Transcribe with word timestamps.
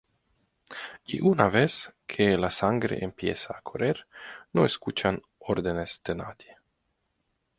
Y 1.05 1.19
una 1.21 1.47
vez 1.49 1.93
que 2.07 2.35
la 2.35 2.49
sangre 2.49 3.03
empieza 3.03 3.55
a 3.55 3.61
correr, 3.61 4.07
no 4.51 4.65
escuchan 4.65 5.21
órdenes 5.39 6.01
de 6.03 6.15
nadie. 6.15 6.57